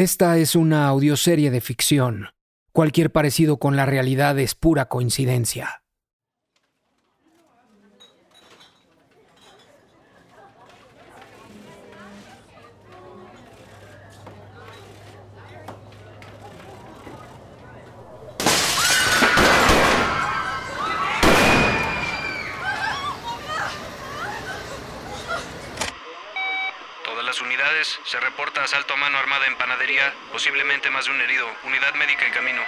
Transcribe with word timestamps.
Esta 0.00 0.38
es 0.38 0.56
una 0.56 0.86
audioserie 0.86 1.50
de 1.50 1.60
ficción. 1.60 2.30
Cualquier 2.72 3.12
parecido 3.12 3.58
con 3.58 3.76
la 3.76 3.84
realidad 3.84 4.38
es 4.38 4.54
pura 4.54 4.86
coincidencia. 4.86 5.82
Todas 27.04 27.22
unidades, 27.40 28.00
se 28.04 28.20
reporta 28.20 28.62
asalto 28.62 28.94
a 28.94 28.96
mano 28.96 29.18
armada 29.18 29.46
en 29.46 29.56
panadería, 29.56 30.12
posiblemente 30.32 30.90
más 30.90 31.06
de 31.06 31.12
un 31.12 31.20
herido. 31.20 31.48
Unidad 31.64 31.94
médica 31.94 32.26
en 32.26 32.32
camino. 32.32 32.62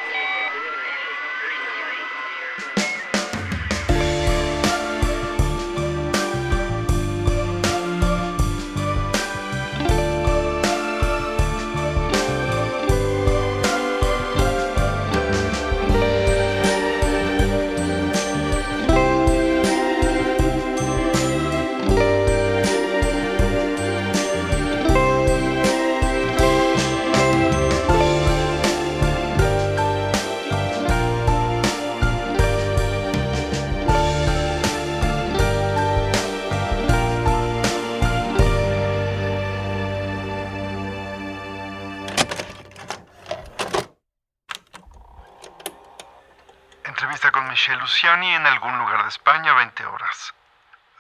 Horas. 49.93 50.35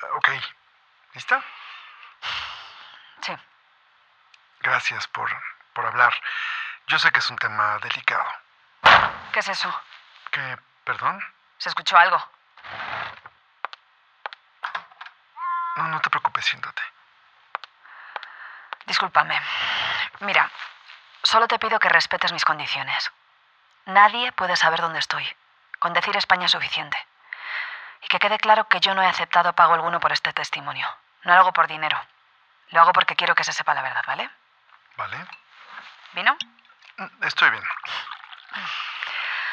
Eh, 0.02 0.06
Ok. 0.14 0.28
¿Lista? 1.14 1.42
Sí. 3.20 3.36
Gracias 4.60 5.06
por, 5.08 5.30
por 5.74 5.84
hablar. 5.86 6.14
Yo 6.86 6.98
sé 6.98 7.10
que 7.12 7.18
es 7.18 7.28
un 7.30 7.36
tema 7.36 7.78
delicado. 7.78 8.24
¿Qué 9.32 9.40
es 9.40 9.48
eso? 9.48 9.82
¿Qué? 10.30 10.58
¿Perdón? 10.84 11.22
¿Se 11.58 11.68
escuchó 11.68 11.96
algo? 11.98 12.18
No, 15.76 15.88
no 15.88 16.00
te 16.00 16.10
preocupes, 16.10 16.44
siéntate. 16.44 16.82
Discúlpame. 18.86 19.40
Mira, 20.20 20.50
solo 21.22 21.46
te 21.48 21.58
pido 21.58 21.78
que 21.78 21.88
respetes 21.88 22.32
mis 22.32 22.44
condiciones. 22.44 23.12
Nadie 23.86 24.32
puede 24.32 24.56
saber 24.56 24.80
dónde 24.80 24.98
estoy. 24.98 25.26
Con 25.78 25.92
decir 25.92 26.16
España 26.16 26.46
es 26.46 26.52
suficiente. 26.52 26.96
Y 28.02 28.08
que 28.08 28.18
quede 28.18 28.38
claro 28.38 28.68
que 28.68 28.80
yo 28.80 28.94
no 28.94 29.02
he 29.02 29.06
aceptado 29.06 29.52
pago 29.54 29.74
alguno 29.74 30.00
por 30.00 30.12
este 30.12 30.32
testimonio. 30.32 30.86
No 31.24 31.34
lo 31.34 31.40
hago 31.40 31.52
por 31.52 31.66
dinero. 31.68 32.00
Lo 32.70 32.80
hago 32.80 32.92
porque 32.92 33.16
quiero 33.16 33.34
que 33.34 33.44
se 33.44 33.52
sepa 33.52 33.74
la 33.74 33.82
verdad, 33.82 34.02
¿vale? 34.06 34.28
¿Vale? 34.96 35.26
¿Vino? 36.12 36.36
Mm, 36.96 37.24
Estoy 37.24 37.50
bien. 37.50 37.62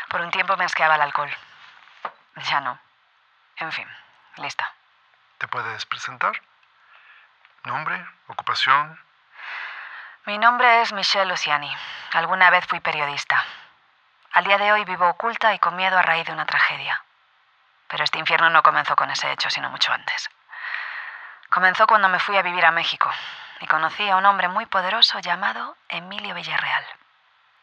Por 0.10 0.22
un 0.22 0.32
tiempo 0.32 0.58
me 0.58 0.66
asqueaba 0.66 0.96
el 0.96 1.02
alcohol. 1.02 1.32
Ya 2.36 2.60
no. 2.62 2.80
En 3.58 3.72
fin, 3.72 3.88
lista. 4.38 4.72
¿Te 5.38 5.48
puedes 5.48 5.86
presentar? 5.86 6.34
¿Nombre? 7.64 8.06
¿Ocupación? 8.28 9.00
Mi 10.26 10.38
nombre 10.38 10.82
es 10.82 10.92
Michelle 10.94 11.26
Luciani. 11.26 11.76
Alguna 12.14 12.50
vez 12.50 12.66
fui 12.68 12.80
periodista. 12.80 13.44
Al 14.34 14.46
día 14.46 14.58
de 14.58 14.72
hoy 14.72 14.86
vivo 14.86 15.08
oculta 15.10 15.54
y 15.54 15.60
con 15.60 15.76
miedo 15.76 15.98
a 15.98 16.02
raíz 16.02 16.26
de 16.26 16.34
una 16.34 16.46
tragedia. 16.46 17.04
Pero 17.90 18.04
este 18.04 18.20
infierno 18.20 18.50
no 18.50 18.64
comenzó 18.64 18.96
con 18.96 19.12
ese 19.12 19.32
hecho, 19.32 19.50
sino 19.50 19.70
mucho 19.70 19.92
antes. 19.92 20.30
Comenzó 21.50 21.88
cuando 21.88 22.08
me 22.08 22.20
fui 22.20 22.38
a 22.38 22.44
vivir 22.44 22.64
a 22.66 22.72
México 22.72 23.10
y 23.60 23.68
conocí 23.68 24.08
a 24.08 24.16
un 24.16 24.26
hombre 24.26 24.48
muy 24.48 24.66
poderoso 24.68 25.20
llamado 25.20 25.76
Emilio 25.90 26.36
Villarreal. 26.36 26.86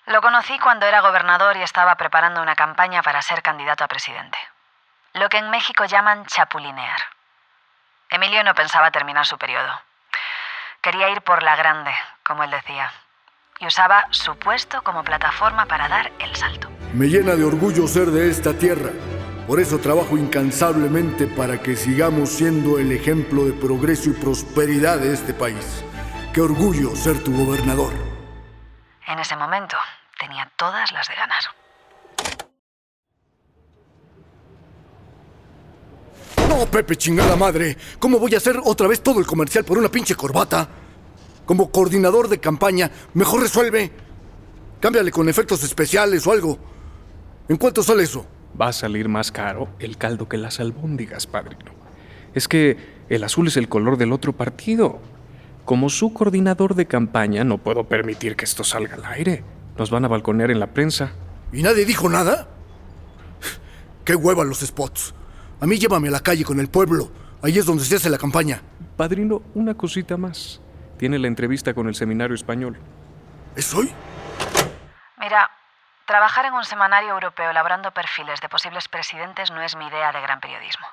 Lo 0.06 0.20
conocí 0.20 0.58
cuando 0.58 0.86
era 0.86 1.00
gobernador 1.00 1.56
y 1.56 1.62
estaba 1.62 1.94
preparando 1.96 2.42
una 2.42 2.56
campaña 2.56 3.02
para 3.02 3.22
ser 3.22 3.42
candidato 3.42 3.84
a 3.84 3.88
presidente. 3.88 4.38
Lo 5.14 5.28
que 5.28 5.38
en 5.38 5.50
México 5.50 5.84
llaman 5.84 6.26
chapulinear. 6.26 7.00
Emilio 8.10 8.44
no 8.44 8.54
pensaba 8.54 8.90
terminar 8.90 9.26
su 9.26 9.38
periodo. 9.38 9.80
Quería 10.80 11.08
ir 11.08 11.22
por 11.22 11.42
la 11.42 11.56
grande, 11.56 11.92
como 12.22 12.44
él 12.44 12.50
decía, 12.50 12.92
y 13.58 13.66
usaba 13.66 14.06
su 14.10 14.38
puesto 14.38 14.82
como 14.82 15.02
plataforma 15.02 15.66
para 15.66 15.88
dar 15.88 16.12
el 16.18 16.36
salto. 16.36 16.68
Me 16.92 17.06
llena 17.06 17.34
de 17.34 17.44
orgullo 17.44 17.88
ser 17.88 18.06
de 18.06 18.30
esta 18.30 18.52
tierra. 18.52 18.90
Por 19.46 19.60
eso 19.60 19.78
trabajo 19.78 20.18
incansablemente 20.18 21.28
para 21.28 21.62
que 21.62 21.76
sigamos 21.76 22.30
siendo 22.30 22.80
el 22.80 22.90
ejemplo 22.90 23.44
de 23.44 23.52
progreso 23.52 24.10
y 24.10 24.12
prosperidad 24.12 24.98
de 24.98 25.14
este 25.14 25.32
país. 25.34 25.84
Qué 26.34 26.40
orgullo 26.40 26.96
ser 26.96 27.22
tu 27.22 27.32
gobernador. 27.32 27.92
En 29.06 29.20
ese 29.20 29.36
momento 29.36 29.76
tenía 30.18 30.50
todas 30.56 30.90
las 30.90 31.06
de 31.08 31.14
ganar. 31.14 31.42
No, 36.48 36.66
Pepe, 36.66 36.96
chingada 36.96 37.36
madre. 37.36 37.76
¿Cómo 38.00 38.18
voy 38.18 38.34
a 38.34 38.38
hacer 38.38 38.60
otra 38.64 38.88
vez 38.88 39.00
todo 39.00 39.20
el 39.20 39.26
comercial 39.26 39.64
por 39.64 39.78
una 39.78 39.88
pinche 39.88 40.16
corbata? 40.16 40.68
Como 41.44 41.70
coordinador 41.70 42.28
de 42.28 42.40
campaña, 42.40 42.90
mejor 43.14 43.42
resuelve. 43.42 43.92
Cámbiale 44.80 45.12
con 45.12 45.28
efectos 45.28 45.62
especiales 45.62 46.26
o 46.26 46.32
algo. 46.32 46.58
¿En 47.48 47.56
cuánto 47.56 47.84
sale 47.84 48.02
eso? 48.02 48.26
Va 48.60 48.68
a 48.68 48.72
salir 48.72 49.08
más 49.08 49.32
caro 49.32 49.68
el 49.78 49.98
caldo 49.98 50.28
que 50.28 50.38
las 50.38 50.60
albóndigas, 50.60 51.26
padrino. 51.26 51.72
Es 52.34 52.48
que 52.48 52.76
el 53.08 53.24
azul 53.24 53.48
es 53.48 53.56
el 53.56 53.68
color 53.68 53.98
del 53.98 54.12
otro 54.12 54.32
partido. 54.32 55.00
Como 55.64 55.90
su 55.90 56.12
coordinador 56.12 56.74
de 56.74 56.86
campaña, 56.86 57.44
no 57.44 57.58
puedo 57.58 57.84
permitir 57.84 58.36
que 58.36 58.44
esto 58.44 58.64
salga 58.64 58.94
al 58.94 59.04
aire. 59.04 59.42
Nos 59.76 59.90
van 59.90 60.04
a 60.04 60.08
balconear 60.08 60.50
en 60.50 60.60
la 60.60 60.68
prensa. 60.68 61.12
¿Y 61.52 61.62
nadie 61.62 61.84
dijo 61.84 62.08
nada? 62.08 62.48
Qué 64.04 64.14
hueva 64.14 64.44
los 64.44 64.60
spots. 64.60 65.14
A 65.60 65.66
mí 65.66 65.78
llévame 65.78 66.08
a 66.08 66.12
la 66.12 66.20
calle 66.20 66.44
con 66.44 66.60
el 66.60 66.68
pueblo. 66.68 67.10
Ahí 67.42 67.58
es 67.58 67.66
donde 67.66 67.84
se 67.84 67.96
hace 67.96 68.10
la 68.10 68.18
campaña. 68.18 68.62
Padrino, 68.96 69.42
una 69.54 69.74
cosita 69.74 70.16
más. 70.16 70.60
Tiene 70.98 71.18
la 71.18 71.26
entrevista 71.26 71.74
con 71.74 71.88
el 71.88 71.94
seminario 71.94 72.34
español. 72.34 72.78
¿Es 73.54 73.74
hoy? 73.74 73.90
Mira, 75.18 75.50
trabajar 76.06 76.46
en 76.46 76.54
un 76.54 76.64
semanario 76.64 77.10
europeo 77.10 77.50
elaborando 77.50 77.90
perfiles 77.90 78.40
de 78.40 78.48
posibles 78.48 78.88
presidentes 78.88 79.50
no 79.50 79.60
es 79.60 79.76
mi 79.76 79.88
idea 79.88 80.12
de 80.12 80.20
gran 80.20 80.40
periodismo. 80.40 80.88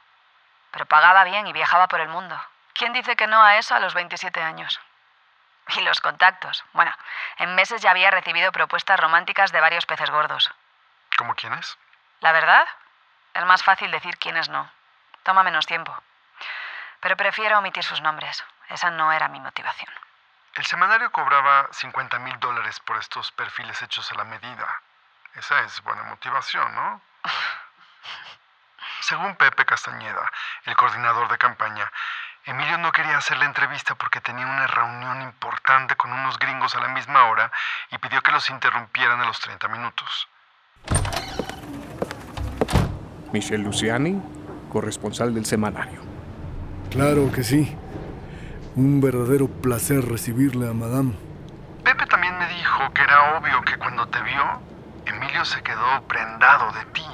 Pero 0.71 0.85
pagaba 0.87 1.23
bien 1.23 1.47
y 1.47 1.53
viajaba 1.53 1.87
por 1.87 2.01
el 2.01 2.09
mundo. 2.09 2.39
¿Quién 2.73 2.91
dice 2.93 3.15
que 3.15 3.27
no 3.27 3.41
a 3.41 3.57
eso 3.57 3.75
a 3.75 3.79
los 3.79 3.93
27 3.93 4.41
años? 4.41 4.81
Y 5.77 5.81
los 5.81 6.01
contactos. 6.01 6.65
Bueno, 6.73 6.91
en 7.37 7.55
meses 7.55 7.81
ya 7.81 7.91
había 7.91 8.11
recibido 8.11 8.51
propuestas 8.51 8.99
románticas 8.99 9.51
de 9.51 9.61
varios 9.61 9.85
peces 9.85 10.09
gordos. 10.09 10.51
¿Cómo 11.17 11.35
quién 11.35 11.53
es? 11.53 11.77
La 12.19 12.31
verdad, 12.31 12.67
es 13.33 13.45
más 13.45 13.63
fácil 13.63 13.91
decir 13.91 14.17
quiénes 14.17 14.49
no. 14.49 14.69
Toma 15.21 15.43
menos 15.43 15.67
tiempo. 15.67 15.95
Pero 16.99 17.15
prefiero 17.15 17.59
omitir 17.59 17.83
sus 17.83 18.01
nombres. 18.01 18.43
Esa 18.69 18.89
no 18.89 19.11
era 19.11 19.27
mi 19.27 19.39
motivación. 19.39 19.93
El 20.55 20.65
semanario 20.65 21.11
cobraba 21.11 21.67
50 21.71 22.19
mil 22.19 22.39
dólares 22.39 22.79
por 22.79 22.97
estos 22.97 23.31
perfiles 23.31 23.81
hechos 23.81 24.11
a 24.11 24.15
la 24.15 24.23
medida. 24.23 24.81
Esa 25.35 25.59
es 25.61 25.81
buena 25.83 26.03
motivación, 26.03 26.75
¿no? 26.75 27.01
Según 29.01 29.35
Pepe 29.35 29.65
Castañeda, 29.65 30.31
el 30.65 30.75
coordinador 30.75 31.29
de 31.29 31.37
campaña, 31.37 31.91
Emilio 32.45 32.77
no 32.77 32.91
quería 32.91 33.17
hacer 33.17 33.37
la 33.37 33.45
entrevista 33.45 33.95
porque 33.95 34.19
tenía 34.19 34.45
una 34.45 34.67
reunión 34.67 35.21
importante 35.21 35.95
con 35.95 36.11
unos 36.11 36.37
gringos 36.37 36.75
a 36.75 36.81
la 36.81 36.89
misma 36.89 37.25
hora 37.25 37.51
y 37.89 37.97
pidió 37.97 38.21
que 38.21 38.31
los 38.31 38.49
interrumpieran 38.49 39.21
a 39.21 39.25
los 39.25 39.39
30 39.39 39.67
minutos. 39.69 40.27
Michelle 43.31 43.63
Luciani, 43.63 44.21
corresponsal 44.69 45.33
del 45.33 45.45
semanario. 45.45 46.01
Claro 46.91 47.31
que 47.31 47.43
sí. 47.43 47.75
Un 48.75 49.01
verdadero 49.01 49.47
placer 49.47 50.03
recibirle 50.03 50.69
a 50.69 50.73
Madame. 50.73 51.13
Pepe 51.83 52.05
también 52.07 52.37
me 52.37 52.47
dijo 52.49 52.91
que 52.93 53.01
era 53.01 53.37
obvio 53.37 53.61
que 53.61 53.77
cuando 53.77 54.07
te 54.07 54.21
vio, 54.21 54.61
Se 55.43 55.61
quedó 55.61 56.01
prendado 56.07 56.71
de 56.71 56.85
ti, 56.93 57.05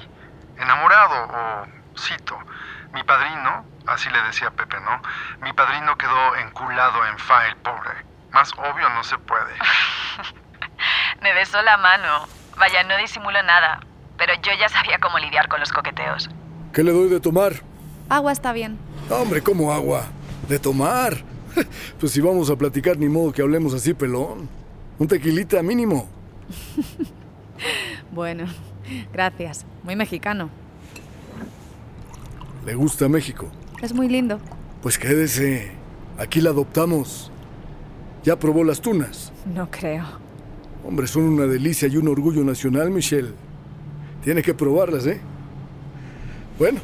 enamorado 0.60 1.16
o, 1.34 1.98
cito, 1.98 2.38
mi 2.94 3.02
padrino, 3.02 3.66
así 3.88 4.08
le 4.12 4.22
decía 4.22 4.52
Pepe, 4.52 4.78
¿no? 4.82 5.02
Mi 5.42 5.52
padrino 5.52 5.98
quedó 5.98 6.36
enculado 6.36 7.08
en 7.08 7.18
Fa, 7.18 7.48
el 7.48 7.56
pobre. 7.56 7.90
Más 8.32 8.52
obvio 8.54 8.88
no 8.90 9.04
se 9.04 9.18
puede. 9.18 9.56
Me 11.24 11.34
besó 11.34 11.60
la 11.64 11.78
mano. 11.78 12.28
Vaya, 12.58 12.84
no 12.84 12.98
disimulo 12.98 13.42
nada. 13.42 13.80
Pero 14.16 14.34
yo 14.44 14.52
ya 14.60 14.70
sabía 14.70 15.00
cómo 15.00 15.18
lidiar 15.18 15.48
con 15.48 15.60
los 15.60 15.72
coqueteos. 15.72 16.30
¿Qué 16.72 16.84
le 16.84 16.92
doy 16.92 17.10
de 17.10 17.20
tomar? 17.20 17.54
Agua 18.10 18.32
está 18.32 18.54
bien. 18.54 18.78
Hombre, 19.10 19.42
¿cómo 19.42 19.74
agua? 19.74 20.04
¿De 20.48 20.60
tomar? 20.60 21.14
Pues 22.00 22.12
si 22.12 22.22
vamos 22.22 22.52
a 22.52 22.56
platicar, 22.56 22.96
ni 22.96 23.10
modo 23.10 23.34
que 23.34 23.42
hablemos 23.42 23.74
así, 23.74 23.96
pelón. 23.96 24.48
Un 25.00 25.08
tequilita 25.08 25.64
mínimo. 25.64 26.08
Bueno, 28.20 28.48
gracias. 29.14 29.66
Muy 29.82 29.96
mexicano. 29.96 30.50
¿Le 32.66 32.76
gusta 32.76 33.08
México? 33.08 33.50
Es 33.82 33.94
muy 33.94 34.10
lindo. 34.10 34.42
Pues 34.82 35.00
quédese. 35.00 35.72
Aquí 36.18 36.42
la 36.42 36.50
adoptamos. 36.50 37.32
¿Ya 38.26 38.38
probó 38.38 38.66
las 38.66 38.82
tunas? 38.82 39.32
No 39.56 39.72
creo. 39.72 40.04
Hombre, 40.86 41.08
son 41.08 41.24
una 41.30 41.46
delicia 41.46 41.88
y 41.88 41.96
un 41.96 42.10
orgullo 42.10 42.44
nacional, 42.44 42.92
Michelle. 42.92 43.32
Tiene 44.22 44.42
que 44.42 44.54
probarlas, 44.54 45.08
¿eh? 45.08 45.22
Bueno, 46.58 46.82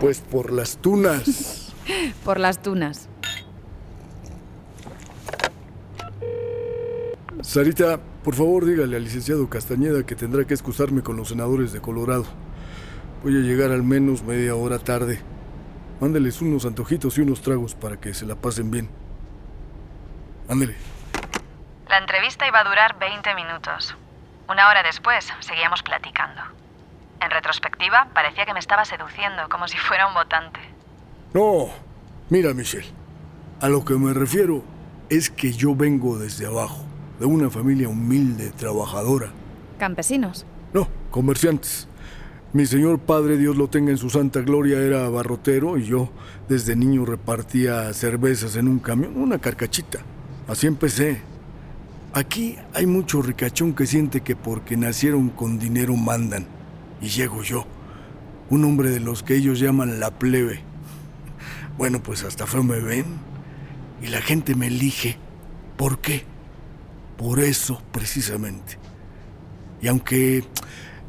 pues 0.00 0.20
por 0.20 0.52
las 0.52 0.76
tunas. 0.78 1.72
Por 2.24 2.40
las 2.40 2.60
tunas. 2.60 3.07
Sarita, 7.48 7.98
por 8.22 8.34
favor 8.34 8.66
dígale 8.66 8.94
al 8.94 9.04
licenciado 9.04 9.48
Castañeda 9.48 10.04
que 10.04 10.14
tendrá 10.14 10.44
que 10.44 10.52
excusarme 10.52 11.02
con 11.02 11.16
los 11.16 11.28
senadores 11.28 11.72
de 11.72 11.80
Colorado. 11.80 12.26
Voy 13.22 13.34
a 13.36 13.40
llegar 13.40 13.70
al 13.70 13.82
menos 13.82 14.22
media 14.22 14.54
hora 14.54 14.78
tarde. 14.78 15.22
Mándeles 15.98 16.42
unos 16.42 16.66
antojitos 16.66 17.16
y 17.16 17.22
unos 17.22 17.40
tragos 17.40 17.74
para 17.74 17.96
que 17.96 18.12
se 18.12 18.26
la 18.26 18.36
pasen 18.36 18.70
bien. 18.70 18.90
Ándele. 20.46 20.76
La 21.88 21.96
entrevista 21.96 22.46
iba 22.46 22.60
a 22.60 22.64
durar 22.64 22.98
20 22.98 23.34
minutos. 23.34 23.96
Una 24.46 24.68
hora 24.68 24.82
después, 24.82 25.26
seguíamos 25.40 25.82
platicando. 25.82 26.42
En 27.22 27.30
retrospectiva, 27.30 28.08
parecía 28.12 28.44
que 28.44 28.52
me 28.52 28.60
estaba 28.60 28.84
seduciendo, 28.84 29.48
como 29.48 29.68
si 29.68 29.78
fuera 29.78 30.06
un 30.06 30.12
votante. 30.12 30.60
No, 31.32 31.70
mira 32.28 32.52
Michelle, 32.52 32.92
a 33.62 33.70
lo 33.70 33.86
que 33.86 33.94
me 33.94 34.12
refiero 34.12 34.62
es 35.08 35.30
que 35.30 35.50
yo 35.50 35.74
vengo 35.74 36.18
desde 36.18 36.44
abajo, 36.44 36.84
de 37.18 37.26
una 37.26 37.50
familia 37.50 37.88
humilde, 37.88 38.52
trabajadora. 38.56 39.30
Campesinos. 39.78 40.46
No, 40.72 40.88
comerciantes. 41.10 41.88
Mi 42.52 42.64
señor 42.64 42.98
padre, 42.98 43.36
Dios 43.36 43.56
lo 43.56 43.68
tenga 43.68 43.90
en 43.90 43.98
su 43.98 44.08
santa 44.08 44.40
gloria, 44.40 44.78
era 44.78 45.08
barrotero 45.10 45.76
y 45.76 45.84
yo 45.84 46.10
desde 46.48 46.76
niño 46.76 47.04
repartía 47.04 47.92
cervezas 47.92 48.56
en 48.56 48.68
un 48.68 48.78
camión, 48.78 49.16
una 49.16 49.38
carcachita. 49.38 50.00
Así 50.46 50.66
empecé. 50.66 51.20
Aquí 52.14 52.56
hay 52.72 52.86
mucho 52.86 53.20
ricachón 53.20 53.74
que 53.74 53.86
siente 53.86 54.22
que 54.22 54.34
porque 54.34 54.78
nacieron 54.78 55.28
con 55.28 55.58
dinero 55.58 55.94
mandan. 55.94 56.46
Y 57.02 57.08
llego 57.08 57.42
yo, 57.42 57.66
un 58.48 58.64
hombre 58.64 58.90
de 58.90 59.00
los 59.00 59.22
que 59.22 59.36
ellos 59.36 59.60
llaman 59.60 60.00
la 60.00 60.10
plebe. 60.18 60.60
Bueno, 61.76 62.02
pues 62.02 62.24
hasta 62.24 62.46
feo 62.46 62.62
me 62.62 62.80
ven 62.80 63.04
y 64.02 64.06
la 64.06 64.22
gente 64.22 64.54
me 64.54 64.68
elige. 64.68 65.18
¿Por 65.76 65.98
qué? 66.00 66.24
Por 67.18 67.40
eso, 67.40 67.82
precisamente. 67.92 68.78
Y 69.82 69.88
aunque 69.88 70.44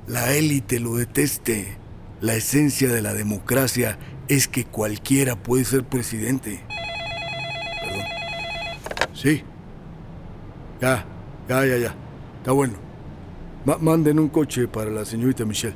la 0.07 0.33
élite 0.33 0.79
lo 0.79 0.95
deteste, 0.95 1.77
la 2.19 2.35
esencia 2.35 2.89
de 2.89 3.01
la 3.01 3.13
democracia 3.13 3.97
es 4.27 4.47
que 4.47 4.65
cualquiera 4.65 5.35
puede 5.41 5.63
ser 5.65 5.83
presidente. 5.83 6.61
Perdón. 7.81 8.05
Sí. 9.13 9.43
Ya, 10.81 11.05
ya, 11.47 11.65
ya, 11.65 11.77
ya. 11.77 11.95
Está 12.39 12.51
bueno. 12.51 12.73
Ma- 13.65 13.77
manden 13.77 14.19
un 14.19 14.29
coche 14.29 14.67
para 14.67 14.89
la 14.89 15.05
señorita 15.05 15.45
Michelle. 15.45 15.75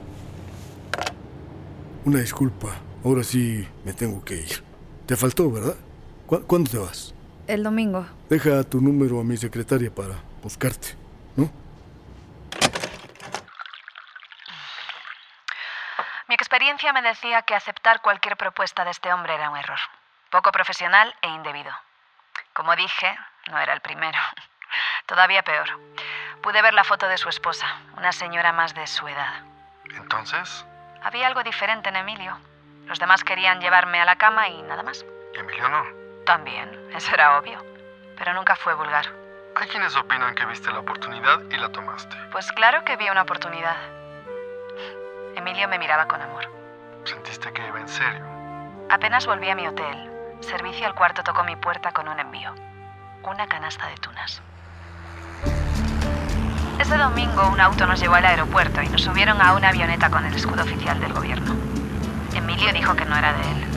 Una 2.06 2.20
disculpa. 2.20 2.82
Ahora 3.04 3.24
sí 3.24 3.66
me 3.86 3.94
tengo 3.94 4.24
que 4.24 4.36
ir. 4.38 4.64
Te 5.06 5.16
faltó, 5.16 5.52
¿verdad? 5.52 5.76
¿Cu- 6.26 6.42
¿Cuándo 6.48 6.72
te 6.72 6.78
vas? 6.78 7.14
El 7.54 7.62
domingo. 7.62 8.04
Deja 8.32 8.64
tu 8.64 8.82
número 8.82 9.20
a 9.20 9.24
mi 9.24 9.38
secretaria 9.38 9.94
para 9.94 10.16
buscarte, 10.42 10.96
¿no? 11.36 11.52
Mi 16.28 16.34
experiencia 16.34 16.92
me 16.94 17.04
decía 17.04 17.44
que 17.44 17.54
aceptar 17.54 18.02
cualquier 18.02 18.38
propuesta 18.38 18.84
de 18.84 18.90
este 18.90 19.14
hombre 19.14 19.36
era 19.36 19.52
un 19.52 19.58
error. 19.58 19.78
Poco 20.32 20.52
profesional 20.52 21.14
e 21.22 21.28
indebido. 21.28 21.72
Como 22.54 22.76
dije, 22.76 23.16
no 23.52 23.60
era 23.60 23.74
el 23.74 23.82
primero. 23.82 24.18
Todavía 25.06 25.44
peor. 25.44 25.68
Pude 26.42 26.60
ver 26.64 26.74
la 26.74 26.84
foto 26.84 27.08
de 27.08 27.20
su 27.20 27.30
esposa, 27.30 27.68
una 27.96 28.14
señora 28.14 28.52
más 28.52 28.74
de 28.74 28.88
su 28.88 29.08
edad. 29.08 29.44
Entonces, 29.96 30.66
Había 31.04 31.28
algo 31.28 31.44
diferente 31.44 31.90
en 31.90 31.98
Emilio. 31.98 32.36
Los 32.88 32.98
demás 32.98 33.24
querían 33.24 33.62
llevarme 33.62 34.02
a 34.02 34.06
la 34.06 34.16
cama 34.16 34.48
y 34.48 34.60
nada 34.64 34.82
más. 34.82 35.06
¿y 35.36 35.38
Emilio 35.40 35.70
no? 35.70 36.03
También, 36.26 36.70
eso 36.96 37.14
era 37.14 37.38
obvio. 37.38 37.60
Pero 38.18 38.34
nunca 38.34 38.56
fue 38.56 38.74
vulgar. 38.76 39.06
Hay 39.56 39.68
quienes 39.68 39.96
opinan 39.96 40.34
que 40.36 40.46
viste 40.46 40.72
la 40.72 40.80
oportunidad 40.80 41.42
y 41.50 41.58
la 41.58 41.70
tomaste. 41.70 42.16
Pues 42.32 42.52
claro 42.54 42.84
que 42.86 42.96
vi 42.96 43.10
una 43.10 43.24
oportunidad. 43.24 43.76
Emilio 45.36 45.68
me 45.68 45.78
miraba 45.78 46.08
con 46.08 46.22
amor. 46.22 46.50
Sentiste 47.04 47.52
que 47.52 47.68
iba 47.68 47.80
en 47.80 47.88
serio. 47.88 48.26
Apenas 48.90 49.26
volví 49.26 49.50
a 49.50 49.56
mi 49.56 49.68
hotel, 49.68 50.12
servicio 50.42 50.86
al 50.88 50.96
cuarto 50.96 51.24
tocó 51.24 51.44
mi 51.44 51.56
puerta 51.56 51.92
con 51.92 52.08
un 52.08 52.20
envío. 52.20 52.54
Una 53.24 53.48
canasta 53.48 53.88
de 53.88 53.96
tunas. 53.96 54.42
Ese 56.80 56.98
domingo 56.98 57.48
un 57.50 57.60
auto 57.60 57.86
nos 57.86 58.00
llevó 58.00 58.16
al 58.16 58.26
aeropuerto 58.26 58.82
y 58.82 58.90
nos 58.90 59.02
subieron 59.02 59.42
a 59.42 59.54
una 59.54 59.70
avioneta 59.70 60.10
con 60.10 60.26
el 60.26 60.34
escudo 60.34 60.64
oficial 60.64 61.00
del 61.00 61.14
gobierno. 61.14 61.56
Emilio 62.34 62.74
dijo 62.74 62.96
que 62.96 63.06
no 63.06 63.16
era 63.16 63.34
de 63.34 63.42
él. 63.42 63.68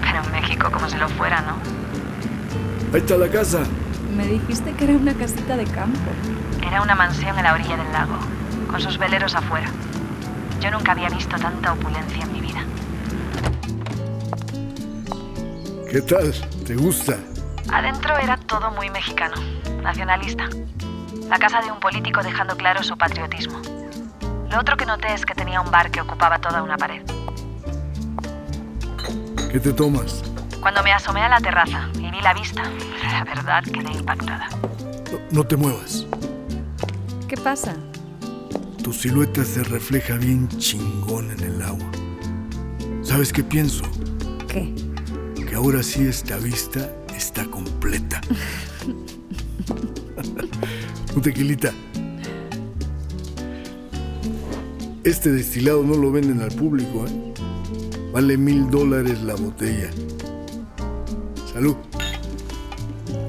Pero 0.00 0.22
en 0.22 0.32
México 0.32 0.70
como 0.70 0.88
si 0.88 0.96
lo 0.96 1.08
fuera, 1.08 1.40
¿no? 1.40 1.75
Ahí 2.96 3.02
está 3.02 3.18
la 3.18 3.28
casa. 3.28 3.58
Me 4.16 4.26
dijiste 4.26 4.72
que 4.72 4.84
era 4.84 4.94
una 4.94 5.12
casita 5.12 5.54
de 5.54 5.64
campo. 5.64 6.10
Era 6.66 6.80
una 6.80 6.94
mansión 6.94 7.36
en 7.36 7.44
la 7.44 7.52
orilla 7.52 7.76
del 7.76 7.92
lago, 7.92 8.16
con 8.70 8.80
sus 8.80 8.96
veleros 8.96 9.34
afuera. 9.34 9.68
Yo 10.62 10.70
nunca 10.70 10.92
había 10.92 11.10
visto 11.10 11.36
tanta 11.36 11.74
opulencia 11.74 12.24
en 12.24 12.32
mi 12.32 12.40
vida. 12.40 12.64
¿Qué 15.90 16.00
tal? 16.00 16.32
¿Te 16.66 16.74
gusta? 16.74 17.18
Adentro 17.70 18.16
era 18.16 18.38
todo 18.38 18.70
muy 18.70 18.88
mexicano, 18.88 19.34
nacionalista. 19.82 20.48
La 21.28 21.38
casa 21.38 21.60
de 21.60 21.70
un 21.70 21.80
político 21.80 22.22
dejando 22.22 22.56
claro 22.56 22.82
su 22.82 22.96
patriotismo. 22.96 23.60
Lo 24.50 24.58
otro 24.58 24.78
que 24.78 24.86
noté 24.86 25.12
es 25.12 25.26
que 25.26 25.34
tenía 25.34 25.60
un 25.60 25.70
bar 25.70 25.90
que 25.90 26.00
ocupaba 26.00 26.38
toda 26.38 26.62
una 26.62 26.78
pared. 26.78 27.02
¿Qué 29.52 29.60
te 29.60 29.74
tomas? 29.74 30.22
Cuando 30.66 30.82
me 30.82 30.92
asomé 30.92 31.20
a 31.20 31.28
la 31.28 31.38
terraza 31.38 31.88
y 31.94 32.10
vi 32.10 32.20
la 32.20 32.34
vista, 32.34 32.64
la 33.04 33.22
verdad 33.22 33.62
quedé 33.62 33.98
impactada. 33.98 34.48
No, 35.12 35.18
no 35.30 35.44
te 35.46 35.56
muevas. 35.56 36.04
¿Qué 37.28 37.36
pasa? 37.36 37.76
Tu 38.82 38.92
silueta 38.92 39.44
se 39.44 39.62
refleja 39.62 40.16
bien 40.16 40.48
chingón 40.58 41.30
en 41.30 41.40
el 41.44 41.62
agua. 41.62 41.86
¿Sabes 43.02 43.32
qué 43.32 43.44
pienso? 43.44 43.84
¿Qué? 44.48 44.74
Que 45.36 45.54
ahora 45.54 45.84
sí 45.84 46.02
esta 46.02 46.36
vista 46.38 46.92
está 47.16 47.44
completa. 47.44 48.20
Un 51.14 51.22
tequilita. 51.22 51.72
Este 55.04 55.30
destilado 55.30 55.84
no 55.84 55.94
lo 55.94 56.10
venden 56.10 56.42
al 56.42 56.50
público, 56.50 57.06
¿eh? 57.06 57.34
Vale 58.12 58.36
mil 58.36 58.68
dólares 58.68 59.22
la 59.22 59.36
botella. 59.36 59.90
Salud. 61.56 61.76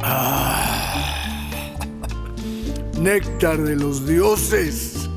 Ah. 0.04 0.92
Néctar 3.00 3.58
de 3.58 3.78
los 3.78 4.06
dioses. 4.06 5.08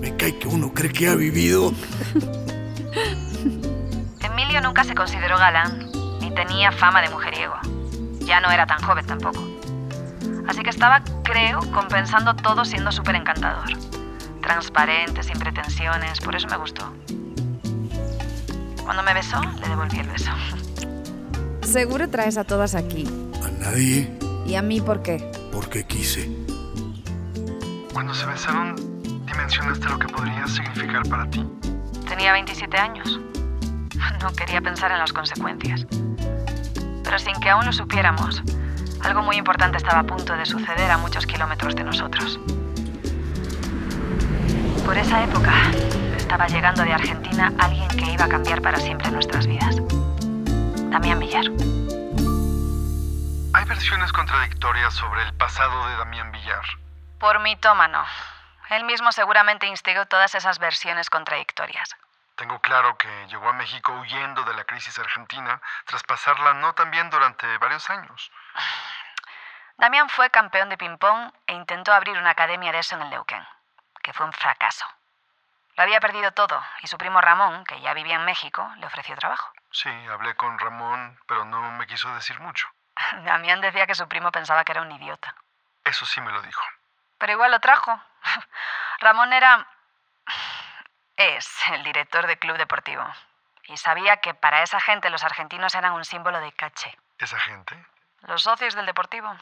Me 0.00 0.16
cae 0.16 0.38
que 0.38 0.48
uno 0.48 0.72
cree 0.72 0.90
que 0.90 1.08
ha 1.08 1.16
vivido. 1.16 1.74
Emilio 4.22 4.62
nunca 4.62 4.84
se 4.84 4.94
consideró 4.94 5.36
galán, 5.36 5.90
ni 6.22 6.30
tenía 6.30 6.72
fama 6.72 7.02
de 7.02 7.10
mujeriego. 7.10 7.56
Ya 8.20 8.40
no 8.40 8.50
era 8.50 8.66
tan 8.66 8.80
joven 8.80 9.04
tampoco. 9.04 9.46
Así 10.48 10.62
que 10.62 10.70
estaba, 10.70 11.02
creo, 11.22 11.60
compensando 11.72 12.34
todo 12.36 12.64
siendo 12.64 12.90
súper 12.90 13.16
encantador. 13.16 13.68
Transparente, 14.40 15.22
sin 15.22 15.38
pretensiones, 15.38 16.18
por 16.20 16.34
eso 16.34 16.48
me 16.48 16.56
gustó. 16.56 16.90
Cuando 18.82 19.02
me 19.02 19.12
besó, 19.12 19.42
le 19.60 19.68
devolví 19.68 19.98
el 19.98 20.08
beso. 20.08 20.30
Seguro 21.70 22.10
traes 22.10 22.36
a 22.36 22.42
todas 22.42 22.74
aquí. 22.74 23.06
A 23.44 23.48
nadie 23.62 24.10
¿Y 24.44 24.56
a 24.56 24.62
mí 24.62 24.80
por 24.80 25.02
qué? 25.02 25.30
porque 25.52 25.84
quise. 25.84 26.28
Cuando 27.92 28.12
se 28.12 28.26
besaron, 28.26 28.74
dimensionaste 29.24 29.88
lo 29.88 29.96
que 29.96 30.08
podría 30.08 30.48
significar 30.48 31.08
para 31.08 31.30
ti. 31.30 31.48
Tenía 32.08 32.32
27 32.32 32.76
años. 32.76 33.20
No 34.20 34.32
quería 34.32 34.60
pensar 34.60 34.90
en 34.90 34.98
las 34.98 35.12
consecuencias. 35.12 35.86
Pero 37.04 37.18
sin 37.20 37.38
que 37.40 37.50
aún 37.50 37.64
lo 37.64 37.72
supiéramos, 37.72 38.42
algo 39.02 39.22
muy 39.22 39.36
importante 39.36 39.76
estaba 39.76 40.00
a 40.00 40.04
punto 40.04 40.36
de 40.36 40.46
suceder 40.46 40.90
a 40.90 40.98
muchos 40.98 41.24
kilómetros 41.24 41.76
de 41.76 41.84
nosotros. 41.84 42.40
Por 44.84 44.98
esa 44.98 45.22
época 45.22 45.52
estaba 46.16 46.48
llegando 46.48 46.82
de 46.82 46.94
Argentina 46.94 47.52
alguien 47.58 47.86
que 47.90 48.12
iba 48.12 48.24
a 48.24 48.28
cambiar 48.28 48.60
para 48.60 48.80
siempre 48.80 49.08
nuestras 49.12 49.46
vidas. 49.46 49.76
Damián 50.90 51.20
Villar. 51.20 51.44
Hay 53.54 53.64
versiones 53.64 54.12
contradictorias 54.12 54.92
sobre 54.92 55.22
el 55.22 55.32
pasado 55.34 55.86
de 55.86 55.96
Damián 55.96 56.32
Villar. 56.32 56.64
Por 57.20 57.38
mitómano. 57.38 58.04
Él 58.70 58.82
mismo 58.82 59.12
seguramente 59.12 59.68
instigó 59.68 60.06
todas 60.06 60.34
esas 60.34 60.58
versiones 60.58 61.08
contradictorias. 61.08 61.94
Tengo 62.34 62.58
claro 62.58 62.98
que 62.98 63.06
llegó 63.28 63.50
a 63.50 63.52
México 63.52 63.92
huyendo 64.00 64.42
de 64.42 64.52
la 64.54 64.64
crisis 64.64 64.98
argentina 64.98 65.62
tras 65.86 66.02
pasarla 66.02 66.54
no 66.54 66.72
tan 66.72 66.90
bien 66.90 67.08
durante 67.08 67.46
varios 67.58 67.88
años. 67.88 68.32
Damián 69.78 70.08
fue 70.08 70.30
campeón 70.30 70.70
de 70.70 70.76
ping-pong 70.76 71.32
e 71.46 71.52
intentó 71.52 71.92
abrir 71.92 72.18
una 72.18 72.30
academia 72.30 72.72
de 72.72 72.80
eso 72.80 72.96
en 72.96 73.02
el 73.02 73.10
Neuquén, 73.10 73.46
que 74.02 74.12
fue 74.12 74.26
un 74.26 74.32
fracaso. 74.32 74.86
Lo 75.76 75.84
había 75.84 76.00
perdido 76.00 76.32
todo 76.32 76.60
y 76.82 76.88
su 76.88 76.98
primo 76.98 77.20
Ramón, 77.20 77.62
que 77.62 77.80
ya 77.80 77.94
vivía 77.94 78.16
en 78.16 78.24
México, 78.24 78.68
le 78.78 78.86
ofreció 78.86 79.14
trabajo. 79.14 79.52
Sí, 79.72 79.88
hablé 80.10 80.34
con 80.36 80.58
Ramón, 80.58 81.18
pero 81.26 81.44
no 81.44 81.70
me 81.72 81.86
quiso 81.86 82.12
decir 82.14 82.38
mucho. 82.40 82.68
Damián 83.24 83.60
decía 83.60 83.86
que 83.86 83.94
su 83.94 84.08
primo 84.08 84.32
pensaba 84.32 84.64
que 84.64 84.72
era 84.72 84.82
un 84.82 84.92
idiota. 84.92 85.34
Eso 85.84 86.06
sí 86.06 86.20
me 86.20 86.32
lo 86.32 86.42
dijo. 86.42 86.62
Pero 87.18 87.32
igual 87.32 87.50
lo 87.50 87.60
trajo. 87.60 88.00
Ramón 89.00 89.32
era... 89.32 89.66
es 91.16 91.48
el 91.72 91.82
director 91.84 92.26
del 92.26 92.38
club 92.38 92.56
deportivo. 92.56 93.04
Y 93.64 93.76
sabía 93.76 94.16
que 94.18 94.34
para 94.34 94.62
esa 94.62 94.80
gente 94.80 95.10
los 95.10 95.22
argentinos 95.22 95.74
eran 95.74 95.92
un 95.92 96.04
símbolo 96.04 96.40
de 96.40 96.52
caché. 96.52 96.98
¿Esa 97.18 97.38
gente? 97.38 97.86
Los 98.22 98.42
socios 98.42 98.74
del 98.74 98.86
deportivo. 98.86 99.34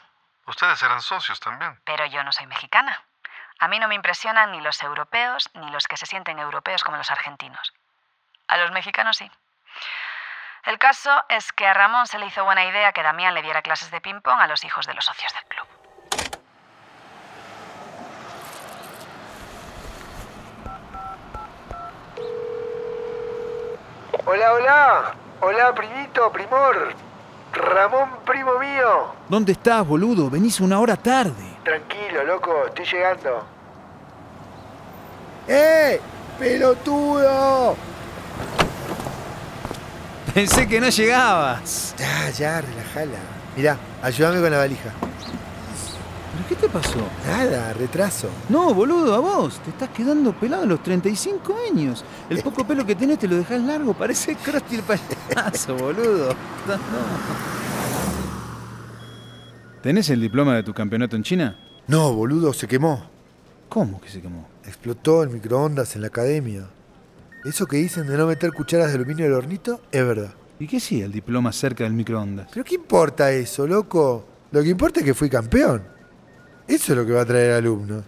Ustedes 0.45 0.81
eran 0.83 1.01
socios 1.01 1.39
también. 1.39 1.79
Pero 1.85 2.05
yo 2.05 2.23
no 2.23 2.31
soy 2.31 2.47
mexicana. 2.47 3.03
A 3.59 3.67
mí 3.67 3.79
no 3.79 3.87
me 3.87 3.95
impresionan 3.95 4.51
ni 4.51 4.61
los 4.61 4.81
europeos 4.83 5.49
ni 5.53 5.69
los 5.71 5.87
que 5.87 5.97
se 5.97 6.05
sienten 6.05 6.39
europeos 6.39 6.83
como 6.83 6.97
los 6.97 7.11
argentinos. 7.11 7.73
A 8.47 8.57
los 8.57 8.71
mexicanos 8.71 9.17
sí. 9.17 9.29
El 10.65 10.77
caso 10.77 11.09
es 11.29 11.51
que 11.53 11.65
a 11.65 11.73
Ramón 11.73 12.05
se 12.07 12.19
le 12.19 12.25
hizo 12.25 12.43
buena 12.43 12.65
idea 12.65 12.91
que 12.91 13.01
Damián 13.01 13.33
le 13.33 13.41
diera 13.41 13.61
clases 13.61 13.91
de 13.91 14.01
ping-pong 14.01 14.39
a 14.41 14.47
los 14.47 14.63
hijos 14.63 14.85
de 14.85 14.93
los 14.93 15.05
socios 15.05 15.33
del 15.33 15.43
club. 15.45 15.67
Hola, 24.25 24.53
hola. 24.53 25.15
Hola, 25.41 25.73
primito, 25.73 26.31
primor. 26.31 26.93
Ramón, 27.53 28.09
primo 28.25 28.59
mío. 28.59 29.15
¿Dónde 29.27 29.53
estás, 29.53 29.87
boludo? 29.87 30.29
Venís 30.29 30.59
una 30.59 30.79
hora 30.79 30.97
tarde. 30.97 31.57
Tranquilo, 31.63 32.23
loco, 32.25 32.65
estoy 32.67 32.85
llegando. 32.85 33.47
¡Eh! 35.47 35.99
¡Pelotudo! 36.37 37.75
Pensé 40.33 40.67
que 40.67 40.79
no 40.79 40.89
llegabas. 40.89 41.95
Ya, 41.97 42.29
ya, 42.29 42.61
relajala. 42.61 43.19
Mirá, 43.55 43.77
ayúdame 44.01 44.41
con 44.41 44.51
la 44.51 44.57
valija. 44.57 44.91
¿Pero 46.31 46.47
qué 46.47 46.55
te 46.55 46.69
pasó? 46.69 46.99
Nada, 47.25 47.73
retraso. 47.73 48.29
No, 48.47 48.73
boludo, 48.73 49.15
a 49.15 49.19
vos. 49.19 49.59
Te 49.59 49.71
estás 49.71 49.89
quedando 49.89 50.33
pelado 50.33 50.63
a 50.63 50.65
los 50.67 50.83
35 50.83 51.55
años. 51.69 52.05
El 52.29 52.41
poco 52.41 52.65
pelo 52.65 52.85
que 52.85 52.95
tenés 52.95 53.19
te 53.19 53.27
lo 53.27 53.37
dejás 53.37 53.61
largo. 53.61 53.93
Parece 53.93 54.35
Krusty 54.35 54.75
el 54.75 54.83
payaso, 54.83 55.75
boludo. 55.75 56.29
No. 56.29 56.77
¿Tenés 59.81 60.09
el 60.09 60.21
diploma 60.21 60.55
de 60.55 60.63
tu 60.63 60.73
campeonato 60.73 61.15
en 61.15 61.23
China? 61.23 61.57
No, 61.87 62.13
boludo, 62.13 62.53
se 62.53 62.67
quemó. 62.67 63.03
¿Cómo 63.67 63.99
que 63.99 64.09
se 64.09 64.21
quemó? 64.21 64.47
Explotó 64.65 65.23
el 65.23 65.29
microondas 65.29 65.95
en 65.95 66.01
la 66.01 66.07
academia. 66.07 66.67
Eso 67.45 67.65
que 67.65 67.77
dicen 67.77 68.05
de 68.05 68.17
no 68.17 68.27
meter 68.27 68.51
cucharas 68.51 68.89
de 68.89 68.95
aluminio 68.95 69.25
al 69.25 69.33
hornito 69.33 69.81
es 69.91 70.05
verdad. 70.05 70.33
¿Y 70.59 70.67
qué 70.67 70.79
sí 70.79 71.01
el 71.01 71.11
diploma 71.11 71.53
cerca 71.53 71.85
del 71.85 71.93
microondas? 71.93 72.49
¿Pero 72.53 72.65
qué 72.65 72.75
importa 72.75 73.31
eso, 73.31 73.65
loco? 73.65 74.25
Lo 74.51 74.61
que 74.61 74.67
importa 74.67 74.99
es 74.99 75.05
que 75.05 75.13
fui 75.13 75.29
campeón. 75.29 75.83
Eso 76.67 76.91
es 76.91 76.97
lo 76.97 77.05
que 77.05 77.13
va 77.13 77.21
a 77.21 77.25
traer 77.25 77.53
alumnos. 77.53 78.03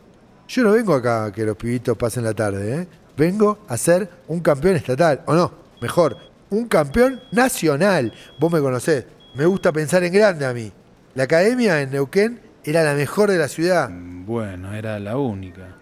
Yo 0.49 0.63
no 0.63 0.73
vengo 0.73 0.93
acá 0.93 1.25
a 1.25 1.31
que 1.31 1.45
los 1.45 1.55
pibitos 1.55 1.97
pasen 1.97 2.25
la 2.25 2.33
tarde, 2.33 2.81
¿eh? 2.81 2.87
Vengo 3.15 3.59
a 3.69 3.77
ser 3.77 4.09
un 4.27 4.41
campeón 4.41 4.75
estatal. 4.75 5.21
O 5.25 5.33
no, 5.33 5.53
mejor, 5.81 6.17
un 6.49 6.67
campeón 6.67 7.21
nacional. 7.31 8.13
Vos 8.37 8.51
me 8.51 8.59
conocés. 8.59 9.05
Me 9.35 9.45
gusta 9.45 9.71
pensar 9.71 10.03
en 10.03 10.11
grande 10.11 10.45
a 10.45 10.53
mí. 10.53 10.71
La 11.15 11.23
academia 11.23 11.81
en 11.81 11.91
Neuquén 11.91 12.41
era 12.65 12.83
la 12.83 12.95
mejor 12.95 13.31
de 13.31 13.37
la 13.37 13.47
ciudad. 13.47 13.89
Bueno, 13.89 14.73
era 14.73 14.99
la 14.99 15.17
única. 15.17 15.77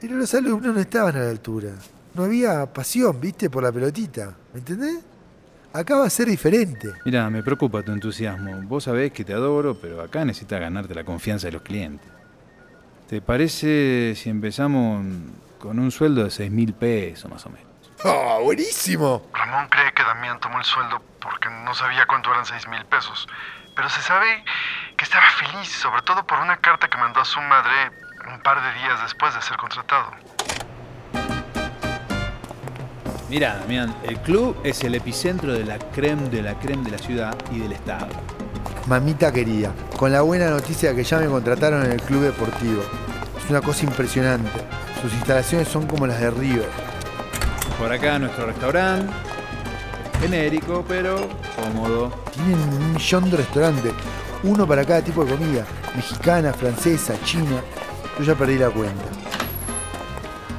Pero 0.00 0.16
los 0.16 0.34
alumnos 0.34 0.74
no 0.74 0.80
estaban 0.80 1.14
a 1.14 1.20
la 1.20 1.30
altura. 1.30 1.70
No 2.14 2.24
había 2.24 2.66
pasión, 2.72 3.20
viste, 3.20 3.48
por 3.48 3.62
la 3.62 3.72
pelotita. 3.72 4.34
¿Me 4.52 4.58
entendés? 4.58 5.04
Acá 5.72 5.96
va 5.96 6.06
a 6.06 6.10
ser 6.10 6.28
diferente. 6.28 6.88
Mira, 7.06 7.30
me 7.30 7.42
preocupa 7.42 7.82
tu 7.82 7.92
entusiasmo. 7.92 8.60
Vos 8.64 8.84
sabés 8.84 9.12
que 9.12 9.24
te 9.24 9.32
adoro, 9.32 9.74
pero 9.74 10.02
acá 10.02 10.22
necesitas 10.24 10.60
ganarte 10.60 10.94
la 10.94 11.04
confianza 11.04 11.46
de 11.46 11.52
los 11.52 11.62
clientes. 11.62 12.06
¿Te 13.08 13.22
parece 13.22 14.14
si 14.14 14.28
empezamos 14.28 15.04
con 15.58 15.78
un 15.78 15.90
sueldo 15.90 16.24
de 16.24 16.30
6 16.30 16.50
mil 16.50 16.74
pesos 16.74 17.30
más 17.30 17.46
o 17.46 17.50
menos? 17.50 17.66
¡Oh, 18.04 18.40
buenísimo! 18.42 19.26
Ramón 19.32 19.68
cree 19.68 19.92
que 19.94 20.02
Damián 20.02 20.38
tomó 20.40 20.58
el 20.58 20.64
sueldo 20.64 21.00
porque 21.20 21.48
no 21.64 21.72
sabía 21.72 22.04
cuánto 22.06 22.30
eran 22.30 22.44
6 22.44 22.68
mil 22.68 22.84
pesos. 22.86 23.26
Pero 23.74 23.88
se 23.88 24.02
sabe 24.02 24.44
que 24.98 25.04
estaba 25.04 25.24
feliz, 25.30 25.68
sobre 25.68 26.02
todo 26.02 26.26
por 26.26 26.38
una 26.38 26.58
carta 26.58 26.88
que 26.88 26.98
mandó 26.98 27.20
a 27.20 27.24
su 27.24 27.40
madre 27.40 27.72
un 28.30 28.40
par 28.42 28.62
de 28.62 28.80
días 28.80 29.00
después 29.02 29.34
de 29.34 29.40
ser 29.40 29.56
contratado. 29.56 30.10
Mira, 33.32 33.56
Damián, 33.60 33.94
el 34.06 34.18
club 34.18 34.54
es 34.62 34.84
el 34.84 34.94
epicentro 34.94 35.54
de 35.54 35.64
la 35.64 35.78
creme 35.78 36.28
de 36.28 36.42
la 36.42 36.52
creme 36.58 36.84
de 36.84 36.90
la 36.90 36.98
ciudad 36.98 37.34
y 37.50 37.60
del 37.60 37.72
estado. 37.72 38.08
Mamita 38.86 39.32
querida, 39.32 39.72
con 39.96 40.12
la 40.12 40.20
buena 40.20 40.50
noticia 40.50 40.94
que 40.94 41.02
ya 41.02 41.18
me 41.18 41.28
contrataron 41.28 41.82
en 41.86 41.92
el 41.92 42.02
club 42.02 42.24
deportivo. 42.24 42.82
Es 43.42 43.48
una 43.48 43.62
cosa 43.62 43.86
impresionante. 43.86 44.50
Sus 45.00 45.14
instalaciones 45.14 45.66
son 45.66 45.86
como 45.86 46.06
las 46.06 46.20
de 46.20 46.30
River. 46.30 46.68
Por 47.78 47.90
acá 47.90 48.18
nuestro 48.18 48.44
restaurante. 48.44 49.10
Genérico, 50.20 50.84
pero 50.86 51.26
cómodo. 51.56 52.12
Tienen 52.34 52.60
un 52.60 52.92
millón 52.92 53.30
de 53.30 53.38
restaurantes, 53.38 53.94
uno 54.42 54.66
para 54.66 54.84
cada 54.84 55.00
tipo 55.00 55.24
de 55.24 55.34
comida. 55.34 55.64
Mexicana, 55.96 56.52
francesa, 56.52 57.14
china. 57.24 57.62
Yo 58.18 58.24
ya 58.26 58.34
perdí 58.34 58.58
la 58.58 58.68
cuenta. 58.68 59.06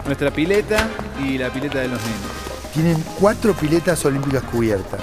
Nuestra 0.07 0.31
pileta 0.31 0.87
y 1.23 1.37
la 1.37 1.51
pileta 1.51 1.77
de 1.77 1.89
los 1.89 2.01
nenes. 2.01 2.52
Tienen 2.73 3.03
cuatro 3.19 3.53
piletas 3.53 4.03
olímpicas 4.03 4.41
cubiertas. 4.43 5.01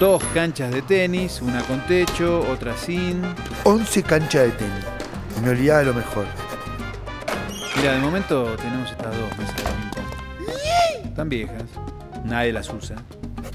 Dos 0.00 0.22
canchas 0.32 0.70
de 0.70 0.80
tenis, 0.80 1.42
una 1.42 1.62
con 1.62 1.86
techo, 1.86 2.40
otra 2.50 2.74
sin. 2.74 3.22
11 3.64 4.02
canchas 4.02 4.44
de 4.44 4.50
tenis. 4.52 4.84
Olvidaba 5.46 5.80
de 5.80 5.84
lo 5.84 5.94
mejor. 5.94 6.24
Mira, 7.76 7.92
de 7.92 7.98
momento 8.00 8.56
tenemos 8.56 8.90
estas 8.90 9.14
dos 9.14 9.38
mesas 9.38 9.56
de 9.56 9.62
ping-pong. 9.62 11.04
Están 11.04 11.28
viejas, 11.28 11.64
nadie 12.24 12.52
las 12.52 12.70
usa. 12.70 12.96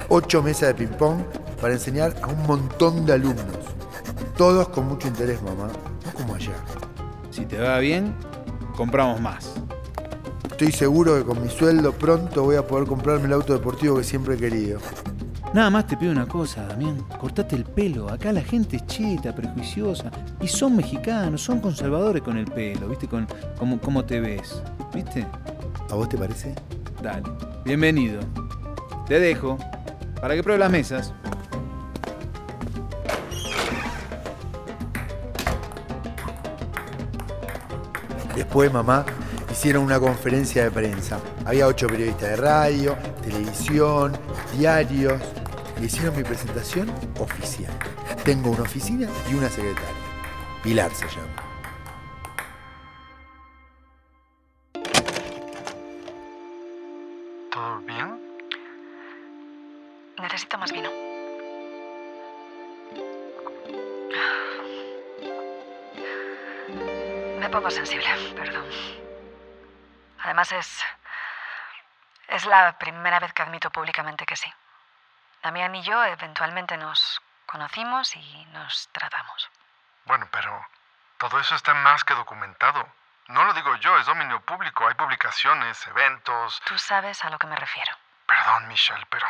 8 0.09 0.43
mesas 0.43 0.69
de 0.69 0.75
ping-pong 0.75 1.23
para 1.59 1.73
enseñar 1.73 2.15
a 2.21 2.27
un 2.27 2.43
montón 2.45 3.07
de 3.07 3.13
alumnos. 3.13 3.57
Todos 4.37 4.69
con 4.69 4.87
mucho 4.87 5.07
interés, 5.07 5.41
mamá. 5.41 5.67
No 6.05 6.13
como 6.13 6.35
allá. 6.35 6.53
Si 7.31 7.43
te 7.47 7.57
va 7.57 7.79
bien, 7.79 8.13
compramos 8.75 9.19
más. 9.19 9.56
Estoy 10.59 10.71
seguro 10.71 11.15
que 11.15 11.23
con 11.23 11.39
mi 11.39 11.49
sueldo 11.49 11.93
pronto 11.93 12.41
voy 12.41 12.55
a 12.55 12.65
poder 12.65 12.87
comprarme 12.87 13.27
el 13.27 13.33
auto 13.33 13.53
deportivo 13.53 13.97
que 13.97 14.03
siempre 14.03 14.33
he 14.33 14.37
querido. 14.39 14.79
Nada 15.53 15.69
más 15.69 15.85
te 15.85 15.95
pido 15.95 16.11
una 16.11 16.25
cosa, 16.25 16.65
Damián. 16.65 16.97
Cortate 17.19 17.55
el 17.55 17.63
pelo. 17.63 18.09
Acá 18.09 18.31
la 18.31 18.41
gente 18.41 18.77
es 18.77 18.87
cheta, 18.87 19.35
prejuiciosa. 19.35 20.09
Y 20.41 20.47
son 20.47 20.75
mexicanos, 20.75 21.43
son 21.43 21.59
conservadores 21.59 22.23
con 22.23 22.37
el 22.37 22.45
pelo, 22.45 22.89
¿viste? 22.89 23.07
Con 23.07 23.27
cómo, 23.59 23.79
cómo 23.79 24.03
te 24.03 24.19
ves, 24.19 24.63
¿viste? 24.95 25.27
¿A 25.91 25.93
vos 25.93 26.09
te 26.09 26.17
parece? 26.17 26.55
Dale. 27.03 27.21
Bienvenido. 27.63 28.21
Te 29.07 29.19
dejo. 29.19 29.59
Para 30.19 30.33
que 30.33 30.41
pruebe 30.41 30.57
las 30.57 30.71
mesas. 30.71 31.13
Después, 38.33 38.73
mamá, 38.73 39.05
hicieron 39.57 39.85
una 39.85 39.99
conferencia 39.99 40.65
de 40.65 40.69
prensa. 40.69 41.19
Había 41.43 41.65
ocho 41.65 41.87
periodistas 41.87 42.29
de 42.29 42.35
radio, 42.35 42.95
televisión, 43.23 44.15
diarios. 44.55 45.19
Y 45.81 45.85
hicieron 45.85 46.15
mi 46.15 46.23
presentación 46.23 46.91
oficial. 47.19 47.73
Tengo 48.23 48.51
una 48.51 48.61
oficina 48.61 49.09
y 49.31 49.33
una 49.33 49.49
secretaria. 49.49 49.89
Pilar 50.61 50.91
se 50.93 51.07
llama. 51.07 51.43
¿Todo 57.51 57.79
bien? 57.79 58.21
Necesito 60.21 60.57
más 60.59 60.71
vino. 60.71 60.89
Me 67.39 67.49
pongo 67.49 67.71
sensible, 67.71 68.05
perdón. 68.35 68.96
Además 70.27 70.51
es... 70.51 70.85
Es 72.27 72.43
la 72.43 72.77
primera 72.77 73.17
vez 73.21 73.31
que 73.31 73.43
admito 73.43 73.69
públicamente 73.71 74.25
que 74.25 74.35
sí. 74.35 74.53
Damián 75.41 75.73
y 75.73 75.81
yo 75.83 76.03
eventualmente 76.03 76.75
nos 76.75 77.21
conocimos 77.45 78.13
y 78.17 78.45
nos 78.47 78.89
tratamos. 78.91 79.49
Bueno, 80.03 80.27
pero 80.29 80.67
todo 81.17 81.39
eso 81.39 81.55
está 81.55 81.73
más 81.75 82.03
que 82.03 82.13
documentado. 82.13 82.85
No 83.27 83.45
lo 83.45 83.53
digo 83.53 83.73
yo, 83.77 83.97
es 83.97 84.05
dominio 84.05 84.41
público. 84.41 84.85
Hay 84.85 84.95
publicaciones, 84.95 85.87
eventos. 85.87 86.61
Tú 86.65 86.77
sabes 86.77 87.23
a 87.23 87.29
lo 87.29 87.39
que 87.39 87.47
me 87.47 87.55
refiero. 87.55 87.95
Perdón, 88.25 88.67
Michelle, 88.67 89.05
pero 89.05 89.25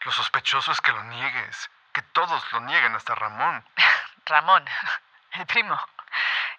lo 0.00 0.10
sospechoso 0.10 0.72
es 0.72 0.80
que 0.80 0.90
lo 0.90 1.04
niegues. 1.04 1.70
Que 1.92 2.02
todos 2.02 2.52
lo 2.52 2.58
nieguen, 2.58 2.96
hasta 2.96 3.14
Ramón. 3.14 3.64
Ramón, 4.26 4.64
el 5.30 5.46
primo. 5.46 5.80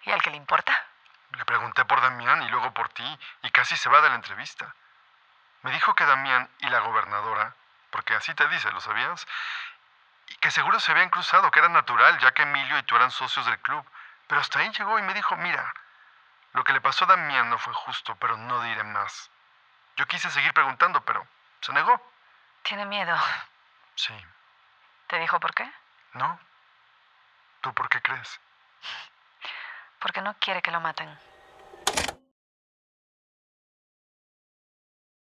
¿Y 0.04 0.12
al 0.12 0.22
que 0.22 0.30
le 0.30 0.38
importa? 0.38 0.72
Le 1.36 1.44
pregunté 1.44 1.84
por 1.84 2.00
Damián 2.00 2.42
y 2.42 2.48
luego 2.48 2.72
por 2.72 2.88
ti, 2.90 3.18
y 3.42 3.50
casi 3.50 3.76
se 3.76 3.88
va 3.88 4.00
de 4.00 4.08
la 4.08 4.14
entrevista. 4.14 4.74
Me 5.62 5.72
dijo 5.72 5.94
que 5.94 6.06
Damián 6.06 6.48
y 6.60 6.68
la 6.68 6.80
gobernadora, 6.80 7.54
porque 7.90 8.14
así 8.14 8.34
te 8.34 8.48
dice, 8.48 8.70
¿lo 8.72 8.80
sabías? 8.80 9.26
Y 10.28 10.36
que 10.36 10.50
seguro 10.50 10.80
se 10.80 10.92
habían 10.92 11.10
cruzado, 11.10 11.50
que 11.50 11.58
era 11.58 11.68
natural, 11.68 12.18
ya 12.18 12.32
que 12.32 12.42
Emilio 12.42 12.78
y 12.78 12.82
tú 12.84 12.96
eran 12.96 13.10
socios 13.10 13.46
del 13.46 13.58
club. 13.60 13.84
Pero 14.26 14.40
hasta 14.40 14.58
ahí 14.60 14.70
llegó 14.70 14.98
y 14.98 15.02
me 15.02 15.14
dijo, 15.14 15.36
mira, 15.36 15.72
lo 16.52 16.64
que 16.64 16.72
le 16.72 16.80
pasó 16.80 17.04
a 17.04 17.08
Damián 17.08 17.50
no 17.50 17.58
fue 17.58 17.74
justo, 17.74 18.16
pero 18.16 18.36
no 18.36 18.62
diré 18.62 18.82
más. 18.82 19.30
Yo 19.96 20.06
quise 20.06 20.30
seguir 20.30 20.52
preguntando, 20.52 21.00
pero 21.02 21.26
se 21.60 21.72
negó. 21.72 22.00
Tiene 22.62 22.86
miedo. 22.86 23.16
Sí. 23.94 24.14
¿Te 25.06 25.18
dijo 25.18 25.38
por 25.38 25.54
qué? 25.54 25.70
¿No? 26.14 26.38
¿Tú 27.60 27.72
por 27.74 27.88
qué 27.88 28.00
crees? 28.02 28.40
Porque 30.06 30.22
no 30.22 30.36
quiere 30.38 30.62
que 30.62 30.70
lo 30.70 30.80
maten. 30.80 31.08